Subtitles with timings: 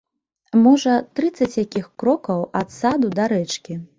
[0.61, 3.81] Можа, трыццаць якіх крокаў ад саду да рэчкі.